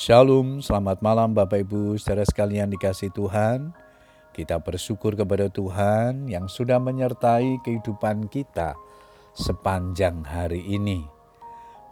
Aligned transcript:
Shalom, 0.00 0.64
selamat 0.64 1.04
malam 1.04 1.36
Bapak 1.36 1.60
Ibu, 1.60 2.00
saudara 2.00 2.24
sekalian 2.24 2.72
dikasih 2.72 3.12
Tuhan. 3.12 3.76
Kita 4.32 4.56
bersyukur 4.56 5.12
kepada 5.12 5.52
Tuhan 5.52 6.24
yang 6.24 6.48
sudah 6.48 6.80
menyertai 6.80 7.60
kehidupan 7.60 8.32
kita 8.32 8.72
sepanjang 9.36 10.24
hari 10.24 10.64
ini. 10.72 11.04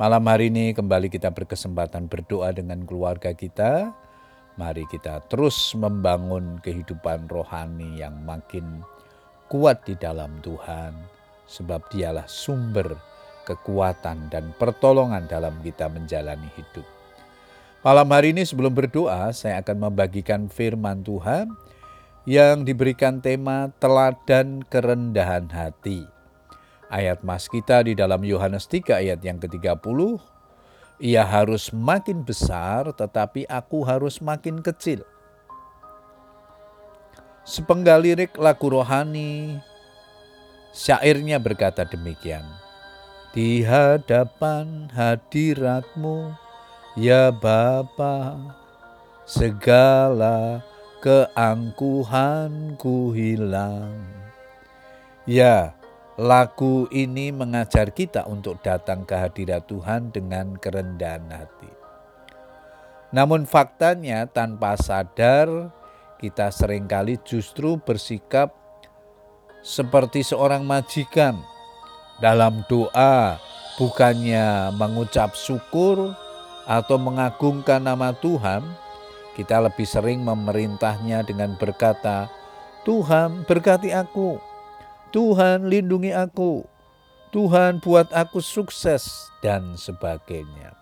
Malam 0.00 0.24
hari 0.24 0.48
ini 0.48 0.72
kembali 0.72 1.12
kita 1.12 1.36
berkesempatan 1.36 2.08
berdoa 2.08 2.48
dengan 2.56 2.80
keluarga 2.88 3.36
kita. 3.36 3.92
Mari 4.56 4.88
kita 4.88 5.28
terus 5.28 5.76
membangun 5.76 6.64
kehidupan 6.64 7.28
rohani 7.28 8.00
yang 8.00 8.24
makin 8.24 8.80
kuat 9.52 9.84
di 9.84 10.00
dalam 10.00 10.40
Tuhan, 10.40 10.96
sebab 11.44 11.92
Dialah 11.92 12.24
sumber 12.24 12.88
kekuatan 13.44 14.32
dan 14.32 14.56
pertolongan 14.56 15.28
dalam 15.28 15.60
kita 15.60 15.92
menjalani 15.92 16.48
hidup. 16.56 16.97
Malam 17.78 18.10
hari 18.10 18.34
ini 18.34 18.42
sebelum 18.42 18.74
berdoa, 18.74 19.30
saya 19.30 19.62
akan 19.62 19.86
membagikan 19.86 20.50
firman 20.50 21.06
Tuhan 21.06 21.54
yang 22.26 22.66
diberikan 22.66 23.22
tema 23.22 23.70
teladan 23.78 24.66
kerendahan 24.66 25.46
hati. 25.46 26.02
Ayat 26.90 27.22
mas 27.22 27.46
kita 27.46 27.86
di 27.86 27.94
dalam 27.94 28.18
Yohanes 28.26 28.66
3 28.66 28.98
ayat 28.98 29.22
yang 29.22 29.38
ke-30, 29.38 30.18
ia 30.98 31.22
harus 31.22 31.70
makin 31.70 32.26
besar 32.26 32.90
tetapi 32.90 33.46
aku 33.46 33.86
harus 33.86 34.18
makin 34.18 34.58
kecil. 34.58 35.06
Sepenggal 37.46 38.02
lirik 38.02 38.34
lagu 38.42 38.74
rohani, 38.74 39.62
syairnya 40.74 41.38
berkata 41.38 41.86
demikian. 41.86 42.42
Di 43.30 43.62
hadapan 43.62 44.90
hadiratmu, 44.90 46.47
Ya 46.98 47.30
Bapa, 47.30 48.34
segala 49.22 50.66
keangkuhanku 50.98 53.14
hilang. 53.14 54.02
Ya, 55.22 55.78
lagu 56.18 56.90
ini 56.90 57.30
mengajar 57.30 57.94
kita 57.94 58.26
untuk 58.26 58.58
datang 58.66 59.06
ke 59.06 59.14
hadirat 59.14 59.70
Tuhan 59.70 60.10
dengan 60.10 60.58
kerendahan 60.58 61.22
hati. 61.30 61.70
Namun 63.14 63.46
faktanya 63.46 64.26
tanpa 64.26 64.74
sadar 64.74 65.70
kita 66.18 66.50
sering 66.50 66.90
kali 66.90 67.14
justru 67.22 67.78
bersikap 67.78 68.50
seperti 69.62 70.26
seorang 70.26 70.66
majikan 70.66 71.38
dalam 72.18 72.66
doa 72.66 73.38
bukannya 73.78 74.74
mengucap 74.74 75.38
syukur 75.38 76.26
atau 76.68 77.00
mengagungkan 77.00 77.80
nama 77.80 78.12
Tuhan, 78.12 78.60
kita 79.32 79.64
lebih 79.64 79.88
sering 79.88 80.20
memerintahnya 80.20 81.24
dengan 81.24 81.56
berkata, 81.56 82.28
"Tuhan, 82.84 83.48
berkati 83.48 83.88
aku. 83.96 84.36
Tuhan, 85.08 85.72
lindungi 85.72 86.12
aku. 86.12 86.68
Tuhan, 87.32 87.80
buat 87.80 88.12
aku 88.12 88.44
sukses." 88.44 89.28
dan 89.40 89.78
sebagainya. 89.78 90.74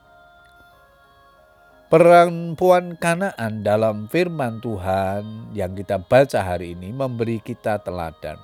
Perempuan 1.86 2.98
Kanaan 2.98 3.62
dalam 3.62 4.10
firman 4.10 4.58
Tuhan 4.58 5.54
yang 5.54 5.78
kita 5.78 6.02
baca 6.02 6.42
hari 6.42 6.74
ini 6.74 6.90
memberi 6.90 7.38
kita 7.38 7.78
teladan. 7.78 8.42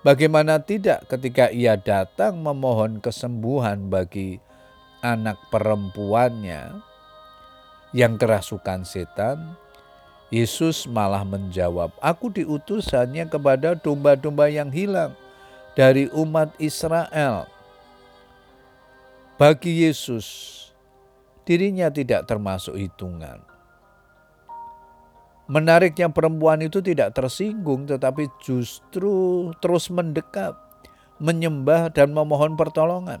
Bagaimana 0.00 0.60
tidak 0.60 1.04
ketika 1.08 1.52
ia 1.52 1.76
datang 1.76 2.40
memohon 2.40 3.04
kesembuhan 3.04 3.92
bagi 3.92 4.40
anak 5.04 5.36
perempuannya 5.52 6.80
yang 7.92 8.16
kerasukan 8.16 8.88
setan, 8.88 9.52
Yesus 10.32 10.88
malah 10.88 11.22
menjawab, 11.22 11.92
"Aku 12.00 12.32
diutus 12.32 12.88
hanya 12.96 13.28
kepada 13.28 13.76
domba-domba 13.76 14.48
yang 14.48 14.72
hilang 14.72 15.12
dari 15.76 16.08
umat 16.16 16.56
Israel." 16.56 17.44
Bagi 19.36 19.84
Yesus, 19.84 20.26
dirinya 21.44 21.92
tidak 21.92 22.24
termasuk 22.24 22.80
hitungan. 22.80 23.44
Menariknya 25.44 26.08
perempuan 26.08 26.64
itu 26.64 26.80
tidak 26.80 27.12
tersinggung 27.12 27.84
tetapi 27.84 28.32
justru 28.40 29.52
terus 29.60 29.92
mendekat, 29.92 30.56
menyembah 31.20 31.92
dan 31.92 32.16
memohon 32.16 32.56
pertolongan. 32.56 33.20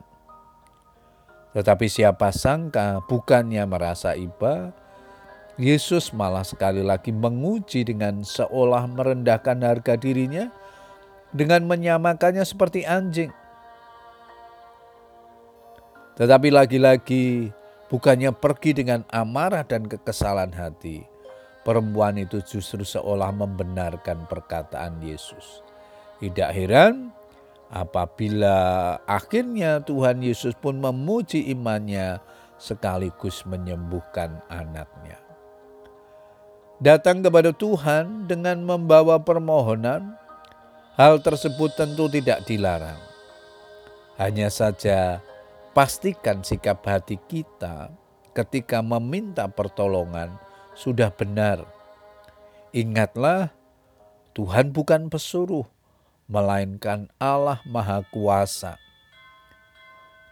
Tetapi 1.54 1.86
siapa 1.86 2.34
sangka 2.34 2.98
bukannya 3.06 3.62
merasa 3.62 4.18
iba, 4.18 4.74
Yesus 5.54 6.10
malah 6.10 6.42
sekali 6.42 6.82
lagi 6.82 7.14
menguji 7.14 7.86
dengan 7.86 8.26
seolah 8.26 8.90
merendahkan 8.90 9.62
harga 9.62 9.94
dirinya 9.94 10.50
dengan 11.30 11.62
menyamakannya 11.70 12.42
seperti 12.42 12.82
anjing. 12.82 13.30
Tetapi 16.18 16.50
lagi-lagi 16.50 17.54
bukannya 17.86 18.34
pergi 18.34 18.74
dengan 18.74 19.06
amarah 19.14 19.62
dan 19.62 19.86
kekesalan 19.86 20.50
hati. 20.54 21.06
Perempuan 21.62 22.18
itu 22.18 22.42
justru 22.42 22.82
seolah 22.82 23.30
membenarkan 23.30 24.26
perkataan 24.26 24.98
Yesus. 25.06 25.62
Tidak 26.18 26.50
heran 26.50 27.14
Apabila 27.72 28.56
akhirnya 29.08 29.80
Tuhan 29.82 30.20
Yesus 30.20 30.54
pun 30.54 30.78
memuji 30.78 31.48
imannya 31.50 32.20
sekaligus 32.60 33.42
menyembuhkan 33.44 34.40
anaknya. 34.48 35.18
Datang 36.78 37.24
kepada 37.24 37.50
Tuhan 37.54 38.28
dengan 38.28 38.62
membawa 38.62 39.18
permohonan, 39.22 40.14
hal 40.98 41.22
tersebut 41.22 41.72
tentu 41.74 42.10
tidak 42.10 42.44
dilarang. 42.46 42.98
Hanya 44.20 44.46
saja 44.46 45.18
pastikan 45.74 46.46
sikap 46.46 46.86
hati 46.86 47.18
kita 47.26 47.90
ketika 48.34 48.82
meminta 48.82 49.50
pertolongan 49.50 50.34
sudah 50.74 51.10
benar. 51.10 51.66
Ingatlah, 52.74 53.54
Tuhan 54.34 54.74
bukan 54.74 55.06
pesuruh, 55.06 55.66
melainkan 56.30 57.12
Allah 57.20 57.60
Maha 57.68 58.04
Kuasa. 58.08 58.80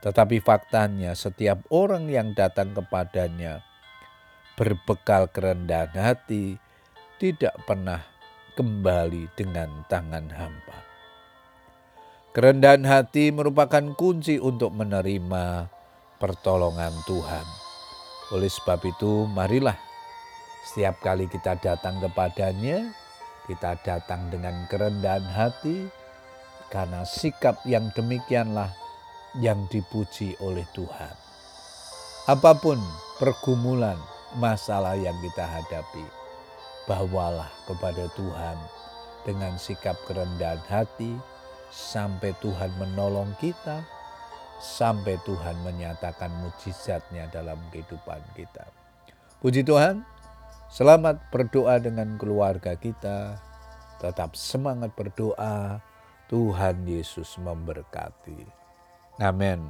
Tetapi 0.03 0.43
faktanya, 0.43 1.15
setiap 1.15 1.63
orang 1.71 2.11
yang 2.11 2.35
datang 2.35 2.75
kepadanya 2.75 3.63
berbekal 4.59 5.31
kerendahan 5.31 5.95
hati 5.95 6.59
tidak 7.23 7.55
pernah 7.65 8.03
kembali 8.59 9.31
dengan 9.39 9.87
tangan 9.87 10.27
hampa. 10.29 10.79
Kerendahan 12.33 12.83
hati 12.89 13.29
merupakan 13.31 13.93
kunci 13.93 14.41
untuk 14.41 14.73
menerima 14.73 15.69
pertolongan 16.17 16.93
Tuhan. 17.05 17.47
Oleh 18.33 18.49
sebab 18.49 18.81
itu, 18.89 19.29
marilah 19.29 19.77
setiap 20.65 20.99
kali 21.05 21.29
kita 21.29 21.61
datang 21.61 22.01
kepadanya, 22.01 22.97
kita 23.51 23.75
datang 23.83 24.31
dengan 24.31 24.67
kerendahan 24.71 25.27
hati 25.27 25.91
karena 26.71 27.03
sikap 27.05 27.61
yang 27.69 27.91
demikianlah 27.93 28.71
yang 29.41 29.67
dipuji 29.69 30.37
oleh 30.41 30.65
Tuhan. 30.73 31.15
Apa 32.31 32.55
pun 32.55 32.79
pergumulan, 33.19 33.99
masalah 34.39 34.95
yang 34.95 35.17
kita 35.21 35.43
hadapi, 35.43 36.07
bawalah 36.87 37.51
kepada 37.67 38.07
Tuhan 38.15 38.57
dengan 39.27 39.59
sikap 39.59 39.99
kerendahan 40.07 40.63
hati 40.71 41.19
sampai 41.73 42.31
Tuhan 42.39 42.71
menolong 42.79 43.35
kita, 43.43 43.83
sampai 44.63 45.19
Tuhan 45.27 45.59
menyatakan 45.67 46.31
mujizatnya 46.41 47.27
dalam 47.33 47.59
kehidupan 47.75 48.23
kita. 48.39 48.63
Puji 49.43 49.67
Tuhan, 49.67 50.07
Selamat 50.73 51.21
berdoa 51.29 51.77
dengan 51.77 52.17
keluarga 52.17 52.73
kita. 52.73 53.37
Tetap 54.01 54.33
semangat 54.33 54.97
berdoa. 54.97 55.85
Tuhan 56.33 56.89
Yesus 56.89 57.37
memberkati. 57.37 58.41
Amin. 59.21 59.61